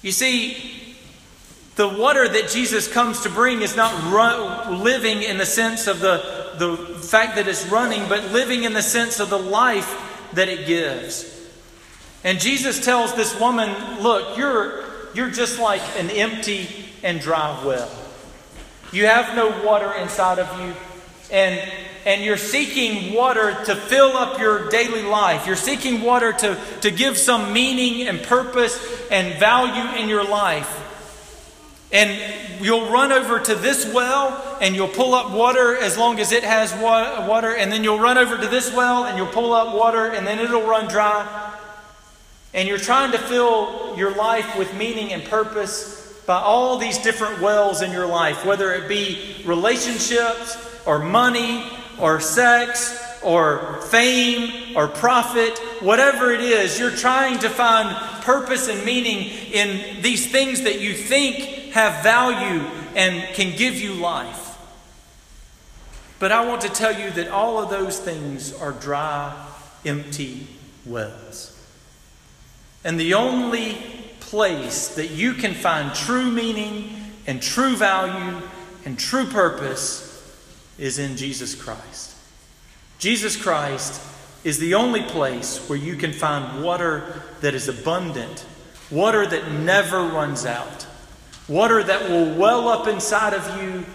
[0.03, 0.88] You see,
[1.79, 6.01] the water that Jesus comes to bring is not run, living in the sense of
[6.01, 9.97] the the fact that it's running, but living in the sense of the life
[10.33, 11.25] that it gives.
[12.25, 13.69] And Jesus tells this woman,
[14.01, 16.67] Look, you're, you're just like an empty
[17.01, 17.89] and dry well.
[18.91, 20.73] You have no water inside of you,
[21.31, 21.71] and,
[22.05, 25.47] and you're seeking water to fill up your daily life.
[25.47, 28.77] You're seeking water to, to give some meaning and purpose
[29.09, 30.87] and value in your life.
[31.91, 36.31] And you'll run over to this well and you'll pull up water as long as
[36.31, 37.55] it has water.
[37.55, 40.39] And then you'll run over to this well and you'll pull up water and then
[40.39, 41.55] it'll run dry.
[42.53, 47.41] And you're trying to fill your life with meaning and purpose, by all these different
[47.41, 51.63] wells in your life, whether it be relationships or money
[51.99, 58.85] or sex or fame or profit, whatever it is, you're trying to find purpose and
[58.85, 64.57] meaning in these things that you think have value and can give you life.
[66.19, 69.47] But I want to tell you that all of those things are dry,
[69.85, 70.47] empty
[70.85, 71.55] wells.
[72.83, 73.77] And the only
[74.19, 78.41] place that you can find true meaning and true value
[78.85, 80.05] and true purpose
[80.77, 82.15] is in Jesus Christ.
[82.99, 84.01] Jesus Christ
[84.43, 88.45] is the only place where you can find water that is abundant,
[88.89, 90.85] water that never runs out,
[91.49, 93.85] water that will well up inside of you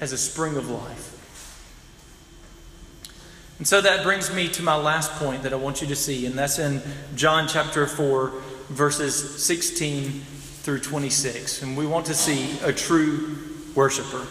[0.00, 1.04] as a spring of life.
[3.58, 6.26] And so that brings me to my last point that I want you to see,
[6.26, 6.82] and that's in
[7.16, 8.32] John chapter 4,
[8.68, 10.10] verses 16
[10.62, 11.62] through 26.
[11.62, 13.36] And we want to see a true
[13.74, 14.26] worshiper.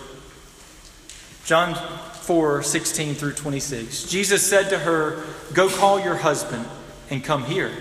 [1.43, 4.03] John 4 16 through 26.
[4.03, 6.65] Jesus said to her, Go call your husband
[7.09, 7.71] and come here.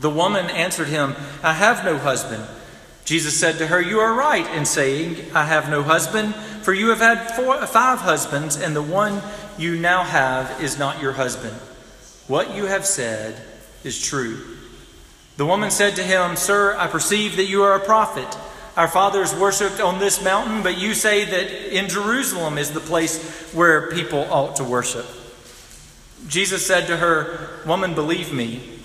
[0.00, 2.44] The woman answered him, I have no husband.
[3.06, 6.88] Jesus said to her, You are right in saying, I have no husband, for you
[6.88, 9.22] have had four, five husbands, and the one
[9.56, 11.54] you now have is not your husband.
[12.26, 13.40] What you have said
[13.84, 14.56] is true.
[15.36, 18.36] The woman said to him, Sir, I perceive that you are a prophet.
[18.76, 23.52] Our fathers worshipped on this mountain, but you say that in Jerusalem is the place
[23.52, 25.06] where people ought to worship.
[26.26, 28.80] Jesus said to her, Woman, believe me,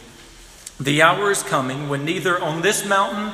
[0.79, 3.33] the hour is coming when neither on this mountain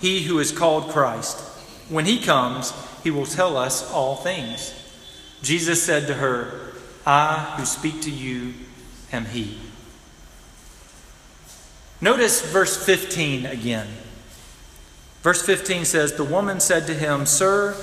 [0.00, 1.38] he who is called Christ.
[1.88, 4.74] When he comes, he will tell us all things.
[5.42, 6.72] Jesus said to her,
[7.06, 8.54] I who speak to you
[9.12, 9.58] am He.
[12.00, 13.88] Notice verse 15 again.
[15.22, 17.74] Verse 15 says, The woman said to him, Sir,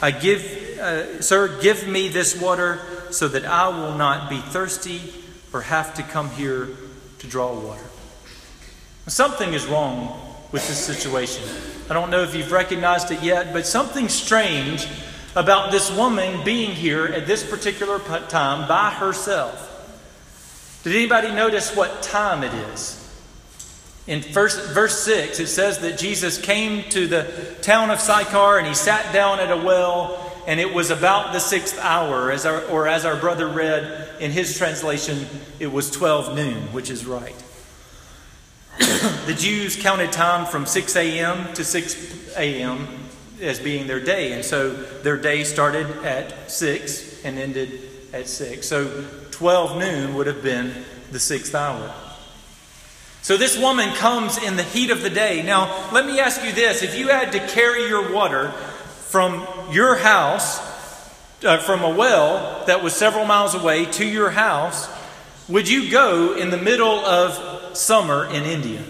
[0.00, 5.00] I give, uh, Sir, give me this water so that I will not be thirsty
[5.52, 6.68] or have to come here
[7.18, 7.84] to draw water.
[9.08, 11.44] Something is wrong with this situation.
[11.88, 14.86] I don't know if you've recognized it yet, but something strange
[15.36, 19.66] about this woman being here at this particular time by herself.
[20.82, 22.96] Did anybody notice what time it is?
[24.06, 28.66] In verse, verse 6, it says that Jesus came to the town of Sychar and
[28.66, 32.62] he sat down at a well, and it was about the sixth hour, as our,
[32.62, 35.26] or as our brother read in his translation,
[35.60, 37.36] it was 12 noon, which is right.
[39.26, 41.52] The Jews counted time from 6 a.m.
[41.54, 43.00] to 6 a.m
[43.40, 44.32] as being their day.
[44.32, 47.80] And so their day started at 6 and ended
[48.12, 48.66] at 6.
[48.66, 51.92] So 12 noon would have been the sixth hour.
[53.22, 55.42] So this woman comes in the heat of the day.
[55.42, 59.96] Now, let me ask you this if you had to carry your water from your
[59.96, 60.58] house,
[61.44, 64.88] uh, from a well that was several miles away to your house,
[65.48, 68.82] would you go in the middle of summer in India?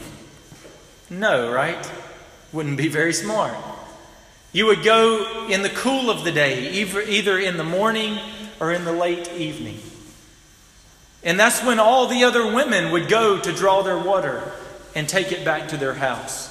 [1.08, 1.90] No, right?
[2.52, 3.54] Wouldn't be very smart.
[4.52, 8.18] You would go in the cool of the day, either in the morning
[8.58, 9.80] or in the late evening.
[11.22, 14.42] And that's when all the other women would go to draw their water
[14.94, 16.48] and take it back to their house.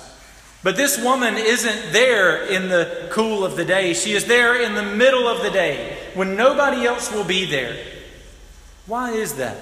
[0.62, 3.94] But this woman isn't there in the cool of the day.
[3.94, 7.78] She is there in the middle of the day when nobody else will be there.
[8.86, 9.58] Why is that?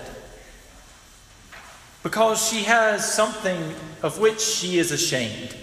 [2.08, 5.54] Because she has something of which she is ashamed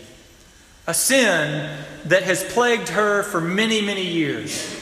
[0.86, 4.78] a sin that has plagued her for many, many years.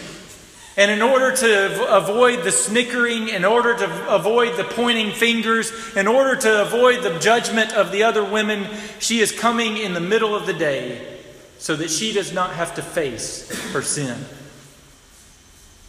[0.76, 6.08] And in order to avoid the snickering, in order to avoid the pointing fingers, in
[6.08, 8.66] order to avoid the judgment of the other women,
[8.98, 11.20] she is coming in the middle of the day
[11.58, 14.18] so that she does not have to face her sin.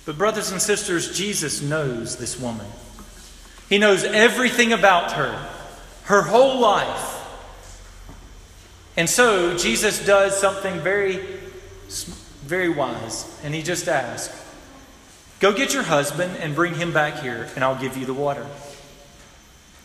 [0.06, 2.68] But, brothers and sisters, Jesus knows this woman.
[3.70, 5.50] He knows everything about her,
[6.04, 7.20] her whole life.
[8.96, 11.18] And so Jesus does something very,
[12.44, 13.40] very wise.
[13.44, 14.42] And he just asks,
[15.40, 18.46] Go get your husband and bring him back here, and I'll give you the water.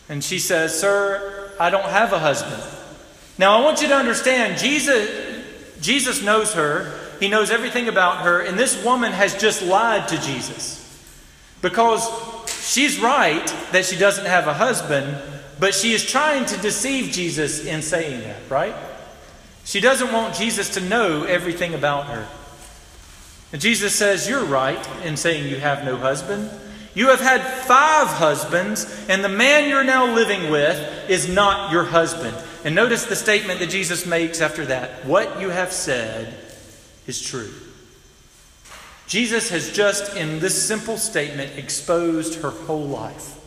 [0.07, 2.63] And she says, Sir, I don't have a husband.
[3.37, 5.43] Now I want you to understand, Jesus,
[5.81, 10.21] Jesus knows her, he knows everything about her, and this woman has just lied to
[10.21, 10.77] Jesus.
[11.61, 12.07] Because
[12.47, 15.17] she's right that she doesn't have a husband,
[15.59, 18.75] but she is trying to deceive Jesus in saying that, right?
[19.65, 22.27] She doesn't want Jesus to know everything about her.
[23.51, 26.49] And Jesus says, You're right in saying you have no husband.
[26.95, 31.83] You have had five husbands, and the man you're now living with is not your
[31.83, 32.35] husband.
[32.65, 36.33] And notice the statement that Jesus makes after that What you have said
[37.07, 37.51] is true.
[39.07, 43.38] Jesus has just, in this simple statement, exposed her whole life,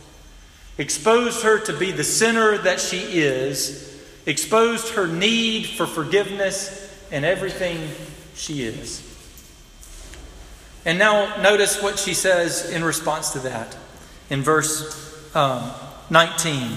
[0.78, 6.78] exposed her to be the sinner that she is, exposed her need for forgiveness
[7.10, 7.88] and everything
[8.34, 9.08] she is.
[10.84, 13.76] And now notice what she says in response to that
[14.30, 15.70] in verse um,
[16.10, 16.76] 19.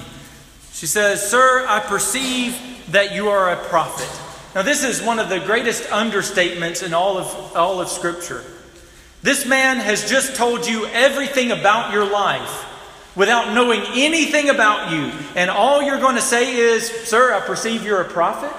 [0.73, 2.57] She says, Sir, I perceive
[2.91, 4.09] that you are a prophet.
[4.53, 8.43] Now, this is one of the greatest understatements in all of, all of Scripture.
[9.21, 12.65] This man has just told you everything about your life
[13.15, 15.11] without knowing anything about you.
[15.35, 18.51] And all you're going to say is, Sir, I perceive you're a prophet.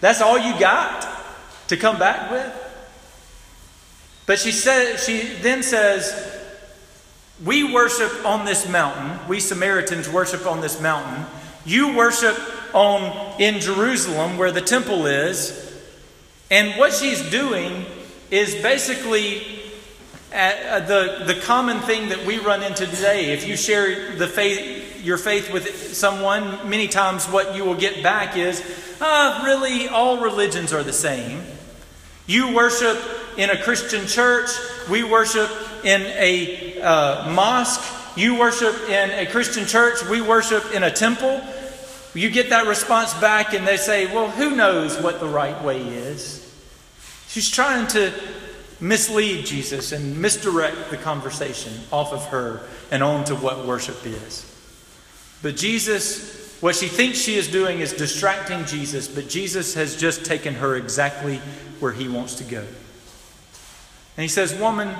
[0.00, 1.08] That's all you got
[1.68, 2.62] to come back with?
[4.26, 6.44] But she said she then says,
[7.44, 9.26] We worship on this mountain.
[9.28, 11.26] We Samaritans worship on this mountain.
[11.64, 12.38] You worship
[12.74, 15.62] on in Jerusalem where the temple is.
[16.50, 17.84] And what she's doing
[18.30, 19.44] is basically
[20.32, 23.32] uh, the, the common thing that we run into today.
[23.32, 28.02] If you share the faith, your faith with someone, many times what you will get
[28.02, 28.62] back is,
[29.00, 31.42] ah, really, all religions are the same.
[32.26, 32.98] You worship
[33.36, 34.50] in a Christian church.
[34.90, 35.50] We worship
[35.84, 37.82] in a uh, mosque.
[38.16, 40.02] You worship in a Christian church.
[40.08, 41.40] We worship in a temple.
[42.14, 45.82] You get that response back, and they say, Well, who knows what the right way
[45.82, 46.42] is?
[47.28, 48.12] She's trying to
[48.80, 52.60] mislead Jesus and misdirect the conversation off of her
[52.90, 54.52] and on to what worship is.
[55.42, 60.24] But Jesus, what she thinks she is doing is distracting Jesus, but Jesus has just
[60.24, 61.36] taken her exactly
[61.80, 62.60] where he wants to go.
[64.16, 64.94] And he says, Woman,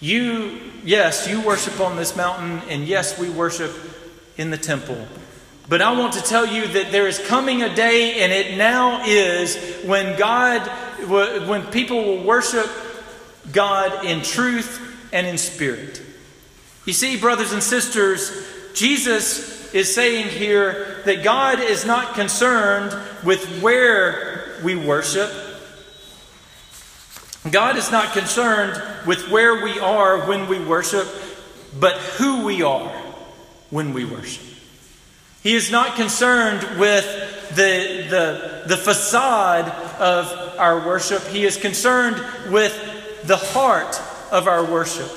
[0.00, 3.72] you, yes, you worship on this mountain, and yes, we worship
[4.36, 5.06] in the temple.
[5.68, 9.04] But I want to tell you that there is coming a day, and it now
[9.04, 10.66] is, when God,
[11.06, 12.66] when people will worship
[13.52, 14.80] God in truth
[15.12, 16.02] and in spirit.
[16.86, 23.60] You see, brothers and sisters, Jesus is saying here that God is not concerned with
[23.60, 25.30] where we worship,
[27.50, 31.06] God is not concerned with where we are when we worship,
[31.78, 32.88] but who we are
[33.70, 34.47] when we worship.
[35.42, 37.04] He is not concerned with
[37.50, 39.68] the, the, the facade
[39.98, 41.22] of our worship.
[41.24, 42.16] He is concerned
[42.50, 42.74] with
[43.24, 45.10] the heart of our worship.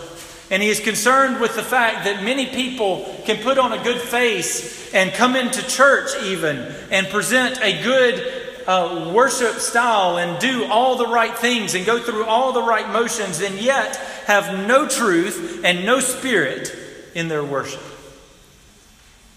[0.49, 4.01] And he is concerned with the fact that many people can put on a good
[4.01, 6.57] face and come into church, even,
[6.91, 11.99] and present a good uh, worship style and do all the right things and go
[11.99, 13.95] through all the right motions and yet
[14.25, 16.75] have no truth and no spirit
[17.15, 17.81] in their worship.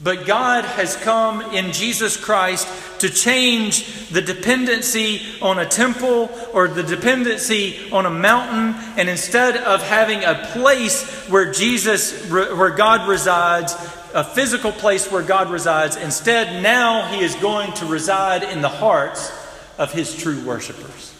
[0.04, 2.68] But God has come in Jesus Christ
[3.00, 8.74] to change the dependency on a temple or the dependency on a mountain.
[8.98, 13.74] And instead of having a place where Jesus, where God resides,
[14.12, 15.96] a physical place where God resides.
[15.96, 19.32] Instead, now he is going to reside in the hearts
[19.78, 21.14] of his true worshipers.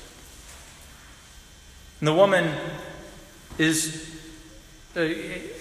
[2.01, 2.55] And the woman
[3.59, 4.15] is,
[4.95, 5.09] uh,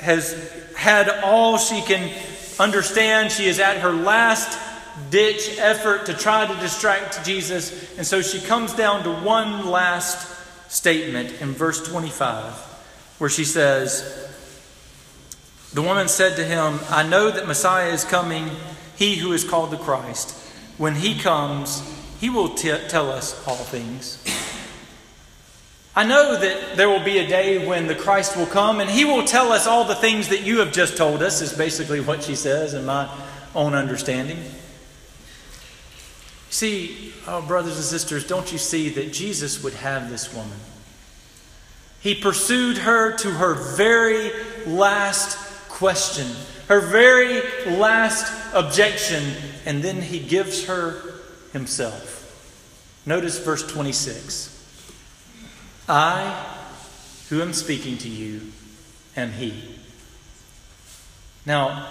[0.01, 2.11] has had all she can
[2.59, 3.31] understand.
[3.31, 4.59] She is at her last
[5.09, 7.97] ditch effort to try to distract Jesus.
[7.97, 10.29] And so she comes down to one last
[10.71, 12.53] statement in verse 25,
[13.19, 14.19] where she says,
[15.73, 18.49] the woman said to him, I know that Messiah is coming,
[18.95, 20.31] he who is called the Christ.
[20.77, 21.81] When he comes,
[22.19, 24.23] he will t- tell us all things.
[25.95, 29.05] I know that there will be a day when the Christ will come and he
[29.05, 32.23] will tell us all the things that you have just told us, is basically what
[32.23, 33.07] she says in my
[33.53, 34.39] own understanding.
[36.49, 40.57] See, oh, brothers and sisters, don't you see that Jesus would have this woman?
[41.99, 44.31] He pursued her to her very
[44.65, 45.37] last
[45.69, 46.27] question,
[46.67, 47.41] her very
[47.77, 49.23] last objection,
[49.65, 51.21] and then he gives her
[51.53, 52.19] himself.
[53.05, 54.52] Notice verse 26.
[55.87, 56.55] I,
[57.29, 58.51] who am speaking to you,
[59.15, 59.75] am he.
[61.45, 61.87] Now,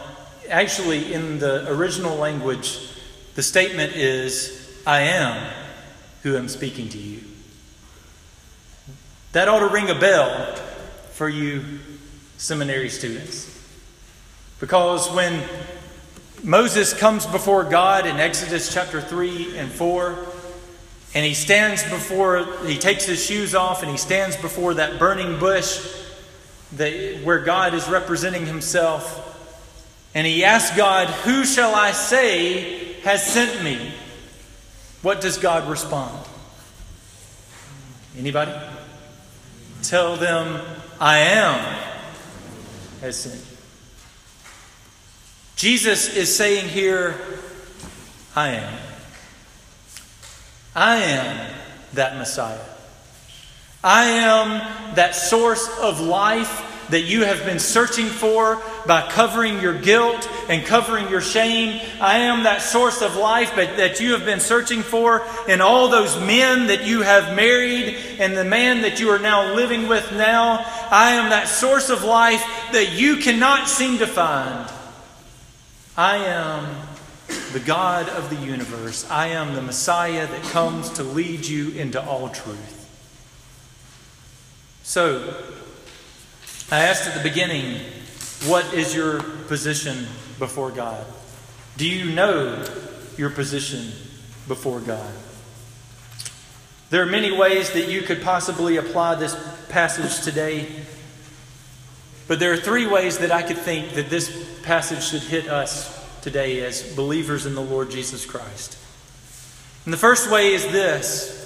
[0.49, 2.79] actually, in the original language,
[3.35, 5.53] the statement is, I am
[6.23, 7.21] who am speaking to you.
[9.33, 10.57] That ought to ring a bell
[11.13, 11.79] for you
[12.37, 13.49] seminary students.
[14.61, 15.43] Because when
[16.43, 20.27] Moses comes before God in Exodus chapter 3 and 4,
[21.15, 25.39] and he stands before, he takes his shoes off and he stands before that burning
[25.39, 25.87] bush
[26.73, 29.29] that, where God is representing himself.
[30.15, 33.93] And he asks God, Who shall I say has sent me?
[35.03, 36.27] What does God respond?
[38.17, 38.53] Anybody?
[39.83, 40.65] Tell them,
[41.01, 41.59] I am
[43.01, 43.45] has sent.
[45.57, 47.21] Jesus is saying here,
[48.35, 48.92] I am.
[50.75, 51.55] I am
[51.95, 52.59] that Messiah.
[53.85, 59.79] I am that source of life that you have been searching for by covering your
[59.79, 61.81] guilt and covering your shame.
[62.01, 66.19] I am that source of life that you have been searching for in all those
[66.21, 70.65] men that you have married and the man that you are now living with now.
[70.91, 74.71] I am that source of life that you cannot seem to find.
[75.97, 76.67] I am
[77.53, 79.09] the God of the universe.
[79.11, 82.79] I am the Messiah that comes to lead you into all truth.
[84.83, 85.37] So,
[86.71, 87.81] I asked at the beginning,
[88.47, 90.07] what is your position
[90.39, 91.05] before God?
[91.77, 92.65] Do you know
[93.19, 93.93] your position
[94.49, 95.13] before God?
[96.91, 99.37] There are many ways that you could possibly apply this
[99.69, 100.69] passage today,
[102.29, 106.02] but there are three ways that I could think that this passage should hit us
[106.23, 108.79] today as believers in the Lord Jesus Christ.
[109.85, 111.39] And the first way is this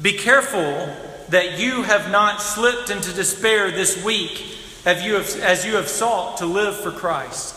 [0.00, 0.94] be careful
[1.28, 5.88] that you have not slipped into despair this week as you have, as you have
[5.88, 7.56] sought to live for Christ.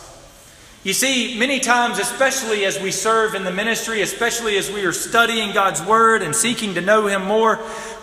[0.82, 4.92] You see, many times, especially as we serve in the ministry, especially as we are
[4.92, 7.58] studying God's Word and seeking to know Him more,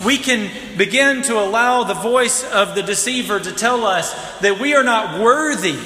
[0.06, 4.76] we can begin to allow the voice of the deceiver to tell us that we
[4.76, 5.80] are not worthy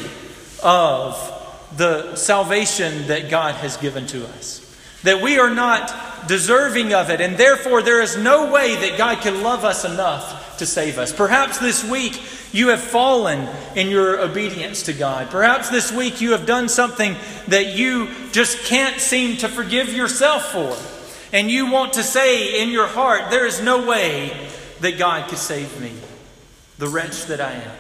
[0.64, 1.37] of
[1.78, 4.64] the salvation that God has given to us.
[5.04, 9.22] That we are not deserving of it, and therefore there is no way that God
[9.22, 11.14] can love us enough to save us.
[11.14, 12.20] Perhaps this week
[12.52, 15.30] you have fallen in your obedience to God.
[15.30, 17.16] Perhaps this week you have done something
[17.48, 20.76] that you just can't seem to forgive yourself for.
[21.32, 24.36] And you want to say in your heart, there is no way
[24.80, 25.92] that God could save me,
[26.80, 27.78] the wretch that I am.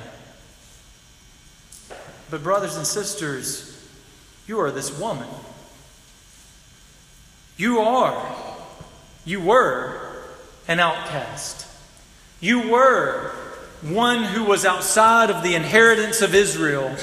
[2.30, 3.67] But, brothers and sisters,
[4.48, 5.28] you are this woman.
[7.58, 8.56] You are,
[9.26, 10.24] you were
[10.68, 11.68] an outcast.
[12.40, 13.32] You were
[13.82, 16.96] one who was outside of the inheritance of Israel.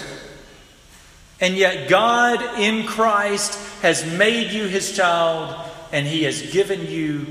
[1.41, 7.27] And yet, God in Christ has made you his child and he has given you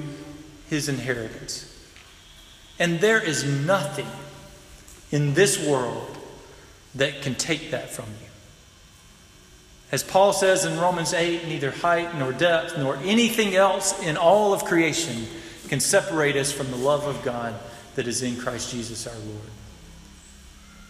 [0.70, 1.70] his inheritance.
[2.80, 4.08] And there is nothing
[5.12, 6.18] in this world
[6.96, 8.23] that can take that from you.
[9.94, 14.52] As Paul says in Romans 8, neither height nor depth nor anything else in all
[14.52, 15.28] of creation
[15.68, 17.54] can separate us from the love of God
[17.94, 19.50] that is in Christ Jesus our Lord.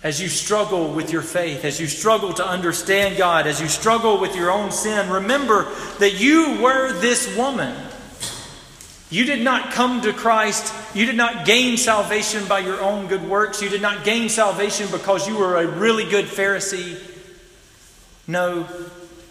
[0.04, 4.22] As you struggle with your faith, as you struggle to understand God, as you struggle
[4.22, 7.76] with your own sin, remember that you were this woman.
[9.10, 10.74] You did not come to Christ.
[10.96, 13.62] You did not gain salvation by your own good works.
[13.62, 16.98] You did not gain salvation because you were a really good Pharisee.
[18.28, 18.68] No,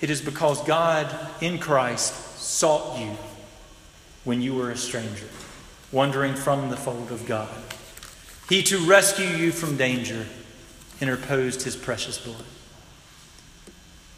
[0.01, 3.17] it is because God in Christ sought you
[4.25, 5.27] when you were a stranger,
[5.91, 7.49] wandering from the fold of God.
[8.49, 10.27] He, to rescue you from danger,
[11.01, 12.45] interposed his precious blood.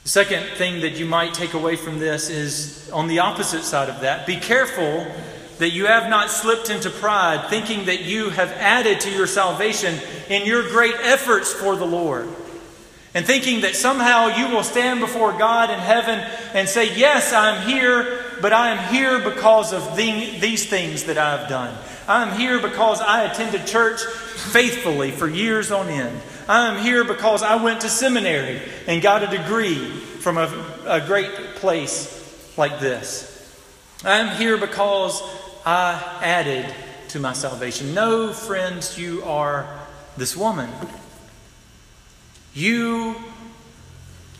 [0.03, 3.89] The second thing that you might take away from this is on the opposite side
[3.89, 5.07] of that be careful
[5.59, 9.99] that you have not slipped into pride, thinking that you have added to your salvation
[10.29, 12.29] in your great efforts for the Lord
[13.14, 16.18] and thinking that somehow you will stand before God in heaven
[16.52, 21.16] and say, Yes, I'm here, but I am here because of the, these things that
[21.16, 21.74] I've done.
[22.08, 26.20] I'm here because I attended church faithfully for years on end.
[26.48, 29.88] I'm here because I went to seminary and got a degree
[30.18, 33.30] from a, a great place like this.
[34.04, 35.22] I'm here because
[35.64, 36.74] I added
[37.08, 37.94] to my salvation.
[37.94, 39.66] No, friends, you are
[40.16, 40.68] this woman.
[42.55, 43.16] You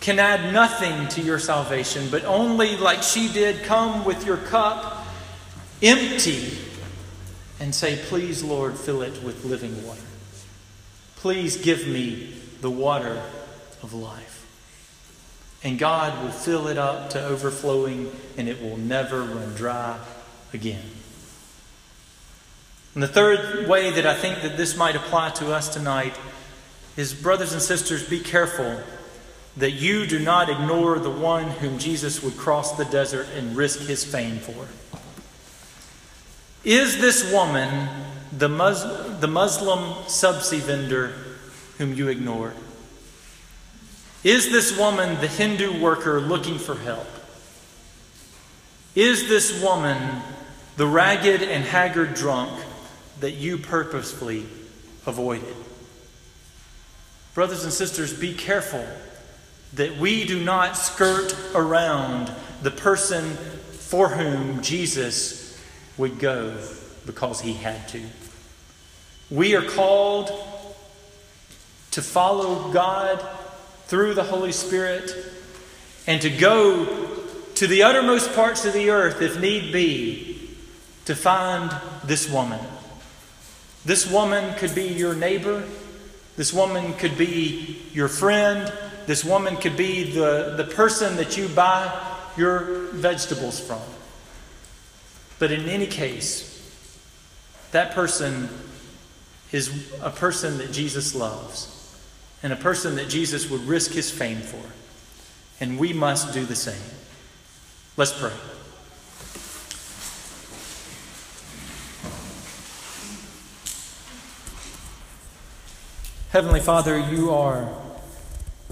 [0.01, 5.07] can add nothing to your salvation, but only, like she did, come with your cup
[5.83, 6.57] empty
[7.59, 10.01] and say, Please, Lord, fill it with living water.
[11.17, 13.23] Please give me the water
[13.83, 14.47] of life.
[15.65, 19.99] And God will fill it up to overflowing, and it will never run dry
[20.53, 20.85] again.
[22.95, 26.17] And the third way that I think that this might apply to us tonight
[26.97, 28.81] is brothers and sisters, be careful
[29.57, 33.81] that you do not ignore the one whom Jesus would cross the desert and risk
[33.81, 34.67] his fame for.
[36.65, 37.89] Is this woman
[38.37, 41.13] the, Mus- the Muslim subsidy vendor
[41.79, 42.55] whom you ignored?
[44.25, 47.07] Is this woman the Hindu worker looking for help?
[48.95, 50.23] Is this woman
[50.77, 52.51] the ragged and haggard drunk
[53.21, 54.47] that you purposefully
[55.07, 55.55] avoided?
[57.35, 58.87] Brothers and sisters, be careful
[59.75, 62.31] that we do not skirt around
[62.63, 63.37] the person
[63.73, 65.61] for whom Jesus
[65.97, 66.57] would go
[67.07, 68.01] because he had to.
[69.31, 70.31] We are called
[71.91, 73.25] to follow God
[73.87, 75.15] through the Holy Spirit
[76.07, 77.09] and to go
[77.55, 80.51] to the uttermost parts of the earth, if need be,
[81.05, 81.75] to find
[82.05, 82.61] this woman.
[83.85, 85.65] This woman could be your neighbor.
[86.37, 88.73] This woman could be your friend.
[89.07, 91.93] This woman could be the, the person that you buy
[92.37, 93.81] your vegetables from.
[95.39, 96.51] But in any case,
[97.73, 98.49] that person
[99.53, 101.71] is a person that Jesus loves
[102.43, 104.63] and a person that Jesus would risk his fame for.
[105.61, 106.75] And we must do the same.
[107.97, 108.33] Let's pray.
[116.35, 117.73] Heavenly Father, you are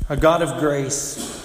[0.09, 1.42] a God of grace.